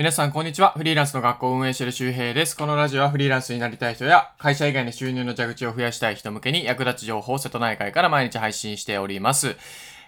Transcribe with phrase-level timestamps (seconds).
[0.00, 0.72] 皆さん、こんにちは。
[0.78, 2.56] フリーランスの学校を運営している周平です。
[2.56, 9.56] このラジオはフリーランスになりたい人や、会社以外の収入の蛇口を増やしたい人向けに役立つ情報を瀬戸内海から毎日配信しております。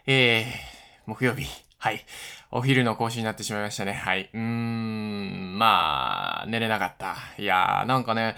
[0.07, 0.47] えー、
[1.05, 1.47] 木曜日。
[1.77, 2.07] はい。
[2.51, 3.93] お昼の更新になってしまいましたね。
[3.93, 4.31] はい。
[4.33, 7.15] うーん、まあ、寝れなかった。
[7.37, 8.37] いやー、なんかね、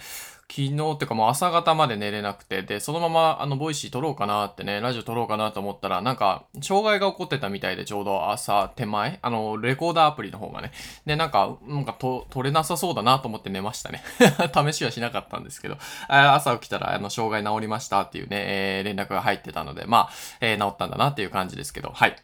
[0.54, 10.70] 昨日ってかもう朝方まで寝れなくて、で、そのままあの、 Voicy録ろうかなってね、ラジオ録ろうかなと思ったら、なんか、障害が起こってたみたいで、ちょうど朝手前、あの、レコーダーアプリの方がね。
[11.06, 14.04] で、なんか、なんかと、撮れなさそうだなと思って寝ましたね。
[14.54, 20.10] 試しはしなかったんですけど、朝起きたら、あの、障害治りましたっていうね、えー、連絡が入ってたので、まあ、
[20.40, 22.14] えー、治ったんだなっていう感じですけど、はい。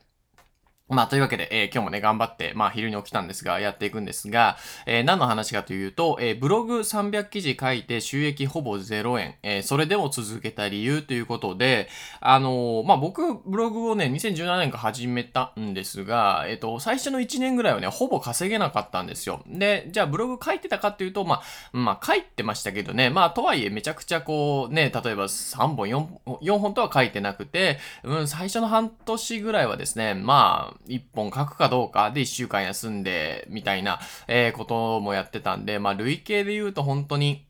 [0.91, 11.89] まあ、というわけで、えー、今日もね、頑張って、まあ、昼に起きたんですが、やっていくんですが、えー、何の話かというと、えー、ブログ300記事書いて収益ほぼ0円、えそれでも続けた理由ということで、
[12.21, 19.43] あのまあ、僕、ブログをね、2017年から始めたんですが、えっ、と、最初の1年ぐらいはね、ほぼ稼げなかったんですよ。
[19.47, 26.07] で、じゃあ、ブログ書いてたかっていうと、まあ、まあ、書いてましたけどね、まあ、とはいえ、めちゃくちゃこう、ね、例えば3本、4,
[26.43, 37.47] 4本とは書いてなくて、うん、最初の半年ぐらいはですね、まあ、1本書くかどうかで1週間休んで、みたいな、え、こともやってたんで、まあ、累計で言うと本当に、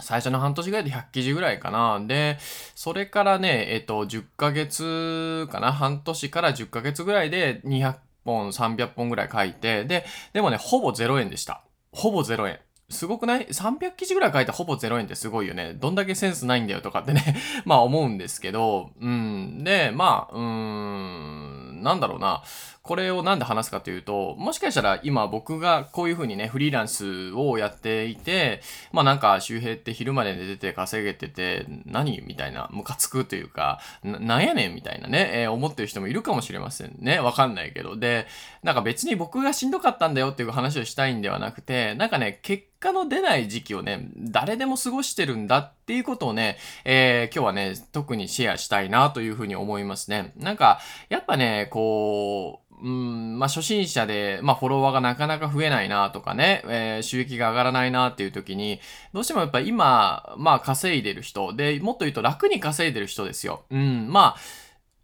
[0.00, 2.00] 最初の半年ぐらいで100記事ぐらいかな。
[2.00, 2.38] で、
[2.74, 5.72] それからね、えっと、10ヶ月かな？
[5.72, 11.62] 半年から10ヶ月ぐらいで200本、300本ぐらい書いて、で、でもね、ほぼ0円でした。
[11.90, 12.60] ほぼ0円。
[12.90, 15.74] すごくない ?300 記事ぐらい書いてほぼ0円ってすごいよね。
[15.74, 19.62] どんだけセンスないんだよとかってね まあ思うんですけど、うん。
[19.62, 22.42] で、まあ、うーん、なんだろうな。
[22.88, 37.20] これをなんで話すかというと、もしかしたら今僕がこういう風にね、フリーランスをやっていて、まあなんか周平って昼まで寝てて稼げてて、何みたいな、ムカつくというか、なんやねんみたいなね、えー、思ってる人もいるかもしれませんね。
[37.20, 37.94] わかんないけど。
[37.94, 38.26] で、
[38.62, 50.32] なんか別に僕がしんどかったんだよっていう話をしたいんではなくて、なんかね、結果の出ない時期をね、誰でも過ごしてるんだっていうことをね、えー、今日はね、特にシェアしたいなというふうに思いますね。
[50.36, 58.80] なんか、やっぱね、こう、うん、まあ、初心者で、まあ、フォロワーがなかなか増えないなとかね、えー、収益が上がらないなっていう時に、
[59.12, 63.64] どうしてもやっぱ今、まあ、稼いでる人、で、もっと言うと楽に稼いでる人ですよ。
[63.70, 64.36] うん、まあ、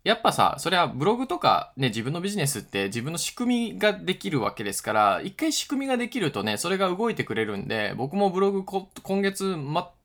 [0.05, 9.57] やっぱさ、それはブログとかね、自分のビジネスって自分の仕組みができるわけですから、一回仕組みができるとね、それが動いてくれるんで、僕もブログ今月、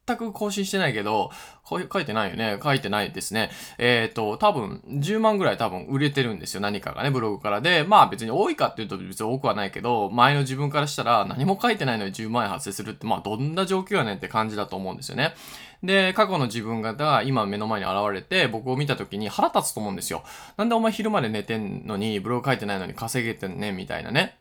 [0.09, 1.31] 全く更新してないけど、
[1.69, 2.59] 書いてないよね。
[2.63, 3.51] 書いてないですね。
[3.77, 6.61] えっ、ー、と、多分、10万ぐらい多分売れてるんですよ。
[6.61, 7.61] 何かがね、ブログから。
[7.61, 15.35] で、まあ別に多いかっていうと別に多くはないけど、前の自分からしたら何も書いてないのに10万円発生するって、まあどんな状況やねんって感じだと思うんですよね。
[15.83, 20.23] で、過去の自分が今目の前に現れて、僕を見た時に腹立つと思うんですよ。
[20.57, 24.38] なんでお前昼まで寝てんのに、ブログ書いてないのに稼げてんねみたいなね。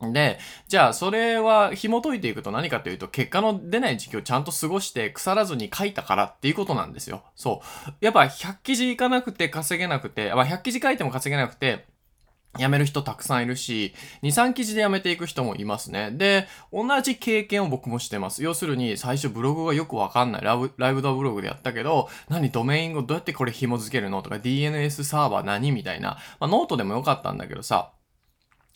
[0.00, 7.24] で、じゃあそれは紐解いていくと何かというと、結果の出ない時期をちゃんと過ごして腐らずに書いたからっていうことなんですよ。
[7.34, 7.92] そう。
[8.00, 11.86] やっぱ100記事いかなくて稼げなくて、まあ、100記事書いても稼げなくて、
[12.58, 16.10] 辞める人たくさんいるし、2、3記事で辞めていく人もいますね。
[16.10, 18.42] で、同じ経験を僕もしてます。
[18.42, 20.44] 要するに、最初ブログがよくわかんない。
[20.44, 26.18] ラブライブドアブログでやったけど、何ドメインをどうやってこれ紐付けるのとか、DNS サーバー何みたいな。
[26.40, 27.92] まあ、ノートでもよかったんだけどさ、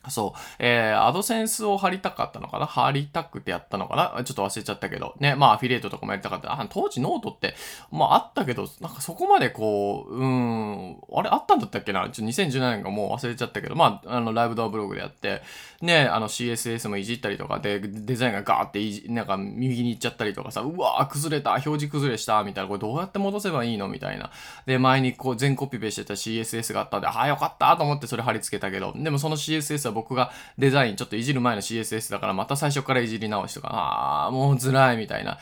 [0.08, 0.38] そう。
[0.58, 2.66] えー、アドセンスを貼りたかったのかな？
[2.66, 4.24] 貼りたくてやったのかな？
[4.24, 5.14] ちょっと忘れちゃったけど。
[5.20, 6.58] ね、まあアフィリエイトとかもやりたかった。
[6.58, 7.54] あ、当時ノートって、
[7.92, 12.08] まああったけど、なんかそこまでこう、うん、あれあったんだったっけな？
[12.08, 15.42] ちょっと2017年がもう忘れちゃったけど、まあ、あの、ライブドアブログでやって、
[15.82, 23.88] ね、あの CSS もいじったりとかで、デザインがガーっていじ、なんか右に行っちゃったりとかさ、うわー崩れた、表示崩れした、みたいな、これどうやって戻せばいいの？
[23.88, 24.30] みたいな。
[24.64, 35.38] で、前にこう全コピペしてた CSS があったんで、ああよかったと思ってそれ貼り付けたけど、でもその CSS は僕がデザインちょっといじる前の CSS だからまた最初からいじり直しとか、ああ、もう辛いみたいな。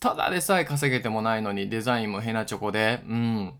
[0.00, 3.52] ただでさえ稼げてもないのにデザインもヘナチョコで、うん。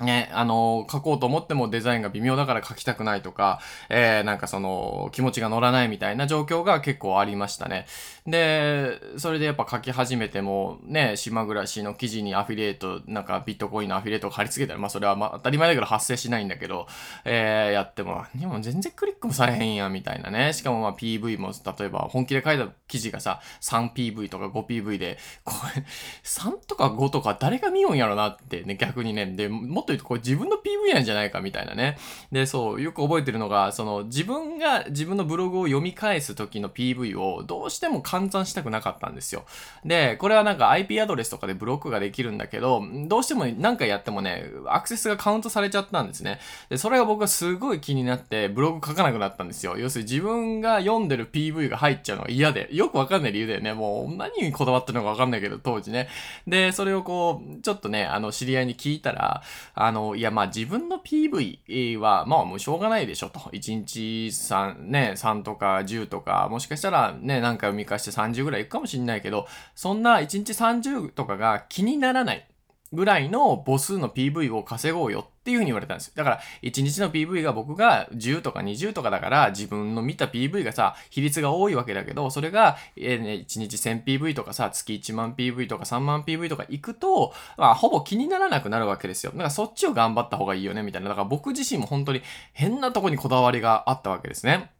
[0.00, 7.86] ね、あの、書こうと思ってもデザインが微妙だから書きたくないとか、えー、なんかその、気持ちが乗らないみたいな状況が結構ありましたね。
[8.26, 16.86] で、それでやっぱ書き始めても、ね、島暮らしの記事にアフィリエイト、なんかビットコインのアフィリエイトを貼り付けたら、まあそれはま当たり前だけど発生しないんだけど、
[17.24, 20.52] えー、やっても、でも全然クリックもされへんや、みたいなね。
[20.52, 25.84] しかもまあ PV も、例えば本気で書いた記事がさ、3PV とか 5PV で、これ、
[26.24, 31.98] 3とか5とか誰が見ようんやろなってね、逆にね、で、もっと言うとこれ自分の PV なんじゃないかみたいなね。
[32.32, 39.44] で、そう、よく覚えてるのが、その自分が自分のブログを読み返す時の PV をどうしても換算したくなかったんですよ。
[39.84, 46.40] で、これはなんか IP アドレスとかでブロックができるんだけど、どうしても何回やってもね、アクセスがカウントされちゃったんですね。
[46.68, 49.76] で、それが僕はすごい気になってブログ書かなくなったんですよ。
[49.78, 53.74] 要するに自分が読んでる PV が入っちゃうのが嫌で、よくわかんない理由だよね。
[53.74, 56.08] もう何にこだわってるのかわかんないけど、当時ね。
[56.46, 59.42] で、それをこう、ちょっとね、あの、知り合いに聞いたら、
[59.82, 63.40] あの、いや、まあ自分の PV は、まあもうしょうがないでしょと。
[63.40, 72.46] 1日3、ね、3とか10とか、もしかしたらね、何回見返して30ぐらいいくかもしんないけど、そんな1日30とかが気にならない。
[72.92, 76.12] ぐらいの母数の PV を稼ごうよってていうふうに言われたんですよ。
[76.14, 89.32] だから、1日の PV が僕が10とか20とかだから、自分の見た PV がさ、比率が多いわけだけど、それが、えー、ね、1日 1000PV とかさ、月1万 PV とか3万 PV とか行くと、まあ、ほぼ気にならなくなるわけですよ。
[89.32, 91.08] だからそっちを頑張った方がいいよね、みたいな。
[91.08, 94.70] だから僕自身も本当に変なとこにこだわりがあったわけですね。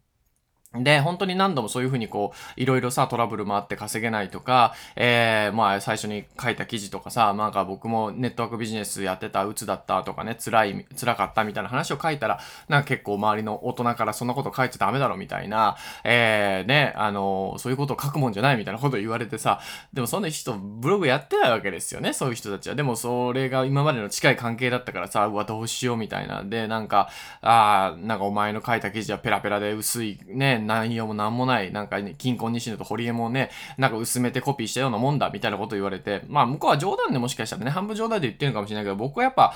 [0.73, 12.39] で、本当に何度もそういうふうにこう、いろいろさ、トラブルもあって稼げないとか、えー、まあ最初に書いた記事とかさ、なんか僕もネットワークビジネスやってた、鬱だったとかね、辛い、辛かったみたいな話を書いたら、
[12.69, 15.75] なんか結構周りの大人からそんなこと書いちゃダメだろみたいな、
[16.05, 19.59] えー、ね、あの、そういうことを書くもんじゃないみたいなことを言われてさ、
[19.91, 22.75] でもそんな人、ブログやってないわけですよね、そういう人たちは。
[22.75, 26.43] でもそれが今までの近い関係だったからさ、うわ、どうしようみたいな。
[26.45, 27.09] で、なんか、
[27.41, 39.53] あー、なんかお前の書いた記事はペラペラで薄い、ね、内容もなんもない、なんか、ね、金婚西野とホリエモンね、なんか薄めてコピーしたようなもんだ、みたいなこと言われて、まあ、向こうは冗談でもしかしたらね、半分冗談で言ってるのかもしれないけど、僕はやっぱ、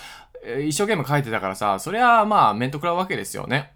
[0.60, 3.75] 一生懸命書いてたからさ、それはまあ、面と食らうわけですよね。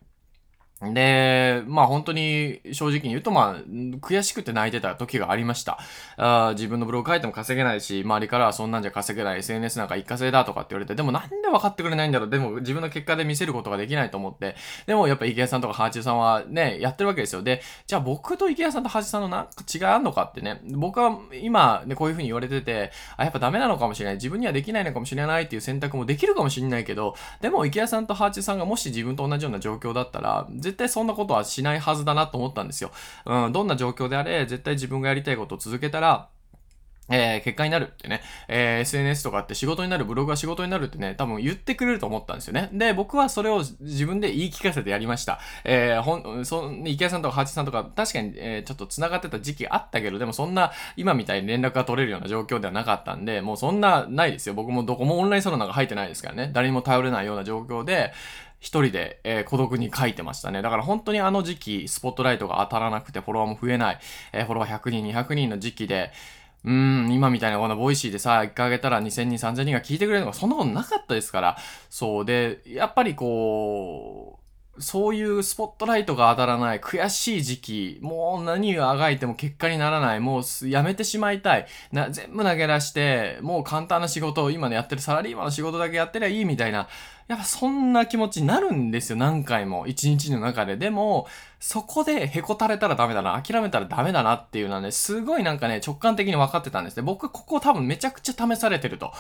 [0.82, 5.80] で、まあ本当に正直に言うとまあ悔しくて泣いてた時がありました。
[6.18, 14.56] あ自分のブログ書いても稼げないし、周りからはそんなんじゃ稼げない SNS なんか一過性だとかって言われて、でもなんで分かってくれないんだろうでも自分の結果で見せることができないと思って、
[14.86, 17.42] でもやっぱ池谷さんとかハーチューさんはね、やってるわけですよ。
[17.42, 24.16] で、じゃあ僕と池谷さんとハーチューさんのなんか違いあんのかってね、僕は今ね、こういう風に言われてて、あ、やっぱダメなのかもしれない。
[24.16, 32.92] 自分にはできないのかもしれないっていう選択もできるかもしれないけど、でも池谷さんとハーチューさんがもし自分と同じような状況だったら、絶対そんなことはしないはずだなと思ったんですよ。
[33.26, 36.30] うん、どんな状況であれ、絶対自分がやりたいことを続けたら、
[37.12, 42.70] えー、結果になるってね、えー、SNS とかって仕事になる、ブログが仕事になるってね、多分言ってくれると思ったんですよね。
[42.72, 45.40] で、僕はそれを自分で言い聞かせてやりました。
[45.64, 54.54] えー、ほん、そ、池谷さんとかハチさんとか、確かに、えー、ちょっと繋がってた時期あったけど、でもそんな、今みたいに連絡が取れるような状況ではなかったんで、もうそんな、ないですよ。
[54.54, 56.52] 僕もどこもオンラインサロンなんか入ってないですからね。
[56.54, 58.14] 誰にも頼れないような状況で、
[58.60, 60.62] 一人で、えー、孤独に書いてましたね。
[60.62, 64.00] だから本当にあの時期、スポットライトが当たらなくて、フォロワーも増えない、
[64.34, 66.12] えー、フォロワー100人、200人の時期で、
[66.66, 71.58] うん、今みたいなこの Voicy でさ、一回あげたら2000人、3000人が聞いてくれるのがそんなことなかったですから。
[71.90, 74.39] そうで、やっぱりこう、
[74.80, 86.88] そういうスポットライトが当たらない悔しい時期、もう何をあがいても結果にならない、もうやめてしまいたい、な全部投げ出して、もう簡単な仕事を今ねやってるサラリーマンの仕事だけやってりゃいいみたいな、
[87.28, 89.86] やっぱそんな気持ちになるんですよ、何回も。
[89.86, 90.78] 一日の中で。
[90.78, 91.28] でも、
[91.60, 97.04] そこでへこたれたらダメだな、諦めたらダメだなっていうのはね、すごいなんかね、直感的に分かってたんですね。
[97.04, 99.12] 僕、ここ多分めちゃくちゃ試されてると。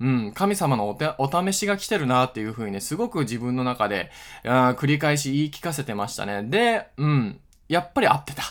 [0.00, 4.10] うん、神様のおてお試しが来てるなっていう風にね、すごく自分の中で、
[4.44, 6.42] 繰り返し言い聞かせてましたね。
[6.42, 8.42] で、うん、やっぱり合ってた。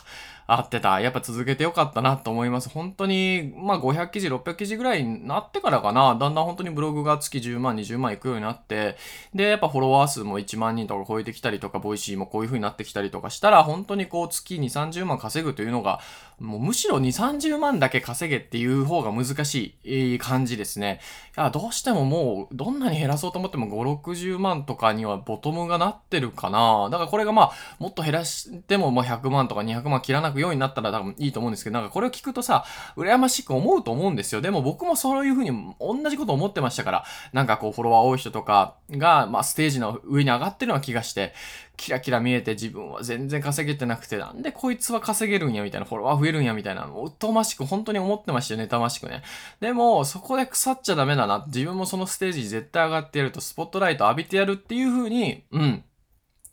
[0.47, 1.01] 合ってた。
[1.01, 2.69] やっぱ続けてよかったなと思います。
[2.69, 8.97] 本当に、まあ500記事、600記事ぐらいになってからかな、だんだん本当にブログが月10万、20万いくようになって、
[9.35, 15.99] で、やっぱフォロワー数も1万人とか超えてきたりとか、 Voicy もこういう風になってきたりとかしたら、本当にこう月2、30万稼ぐというのが、
[16.39, 21.01] もうむしろ2、30万だけ稼げっていう方が難しい感じですね。
[21.35, 26.89] いや、どうしてももう、どんなに減らそうと思っても5、60万とかにはボトムがなってるかな。
[26.89, 32.65] だからこれがまあ、もっと減らしてもまあ100万とか200万切らなくようになったら多分いいと思うんですけど、なんかこれを聞くとさ、
[32.95, 34.41] 羨ましく思うと思うんですよ。
[34.41, 41.33] でも僕もそういう風に同じこと思ってましたから、なんかこうフォロワー多い人とかが、まあステージの上に上がってるような気がして、
[41.77, 49.21] キラキラ見えて自分は全然稼げてなくて、なんでこいつは稼げるんやみたいな、フォロワー増えるんやみたいな、おとましく本当に思ってましたよ、妬ましくね。
[49.59, 51.45] でも、そこで腐っちゃダメだな。
[51.47, 55.83] 自分もそのステージに絶対上がってやると、スポットライト浴びてやるっていう風に、うん、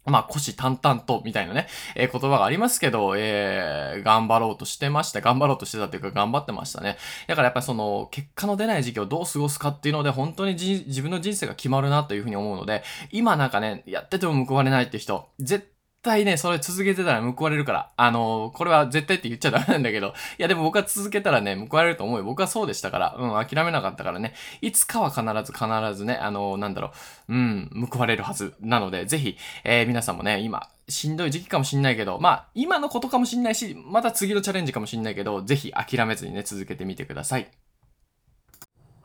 [0.07, 5.21] まあ、虎視眈々と、みたいなね、えー、言葉がありますけど、えー、頑張ろうとしてました。
[5.21, 6.97] 頑張ろうとしてたというか、頑張ってましたね。
[7.27, 15.74] だからやっぱりその、結果の出ない時期をどう過ごすかっていうので、本当に自分の人生が決まるなというふうに思うので、今なんかね、やってても報われないって人、絶
[16.05, 17.91] 対ね、それ続けてたら報われるから。
[17.97, 22.25] あのこれは絶対って言っちゃダメなんだけど、いやでも僕は続けたらね、報われると思うよ。
[22.25, 26.93] 僕はそうでしたから、うん、諦めなかったからね、いつかは必ず必ずね、あのなんだろ
[27.29, 37.49] う、うん、報われるはずなので、ぜひ、えー、皆さんもね、今、しんどい時期かもしんないけど、まあ、今のことかもしんないし、また次のチャレンジかもしんないけど、ぜひ諦めずにね、続けてみてください。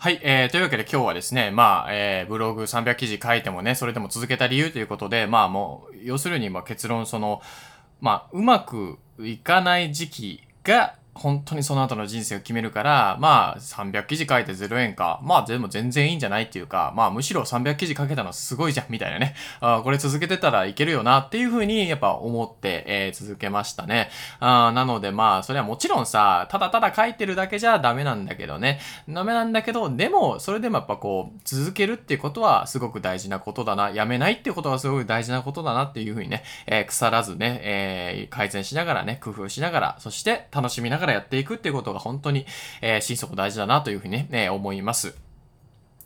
[0.01, 7.41] はい、えー、というわけで今日はですね、まあ、えー、ブログ300記事書いてもね、それでも続けた理由ということで、まあもう、要するに、まあ結論、その、
[8.00, 15.19] まあ、うまくいかない時期が、本当にその後の人生を決めるから、まあ、300記事書いて0円か。
[15.21, 19.35] まあ、でも全然いいんじゃないっていうか、まあ、むしろ300記事書けたのすごいじゃん、みたいなね。
[19.59, 24.09] あこれ続けてたらいけるよな、っていうふうに、やっぱ思って、えー、続けましたね。
[24.39, 28.79] あなので、まあ、それはもちろんさ、ただただ書いてるだけじゃダメなんだけどね。
[29.09, 33.89] ダメなんだけど、でも、それでもやっぱこう、続けるっていうことはすごく大事なことだな。
[33.89, 42.45] やめないってことはすごく大事なことだなっていうふうにね、えー、腐らずね、えー、改善しながらね、工夫しながら、そして楽しみながらやっていくっていうことが本当に、
[42.81, 45.15] えー、心底大事だなというふうにね、ね思います。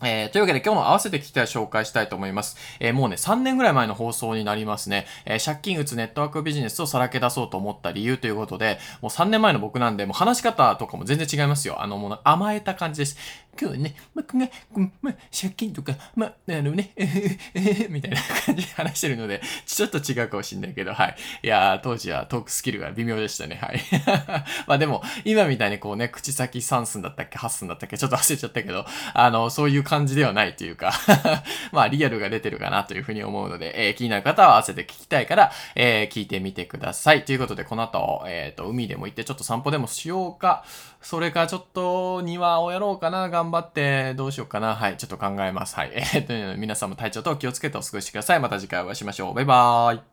[0.05, 2.57] えー、というわけで今日も合わせて聞きたい紹介したいと思います。
[2.79, 5.05] えー、もうね、3年ぐらい前の放送になりますね。
[5.25, 11.81] えー、借金打つネットワークビジネスをさらけ出そうと思った理由ということで、もう3年前の僕なんで、もう話し方とかも全然違いますよ。
[11.81, 13.17] あの、もう甘えた感じです。
[13.59, 14.49] 今日はね、僕が、
[15.01, 21.15] まあ、借金とか、まあ、あのね、えー、えー、みたいな感じで話してるので、ちょっと違うかもしんないけど、はい。
[21.43, 23.79] いやー、当時はトークスキルが微妙でしたね、はい。
[24.65, 30.93] まあでも、今みたいにこうね、口先3寸だったっけ、8寸だったっけ、ちょっと忘れちゃったけど、あの、そういう感じではないというか
[31.71, 37.23] まあ、リアルが出てるかなというふうに思うので、えー、気になる方は合わせて聞きたいから、えー、聞いてみてください。
[37.25, 40.65] ということで、この後、えっ、ー、と、海でも行ってちょっと散歩でもしようか、
[41.03, 44.73] それかちょっと庭をやろうかな、頑張って、どうしようかな。
[44.73, 45.75] はい、ちょっと考えます。
[45.75, 45.91] はい。
[45.93, 48.39] えー、と、皆さんも体調と気をつけてお過ごしください。
[48.39, 49.33] また次回お会いしましょう。
[49.33, 50.12] バイバーイ。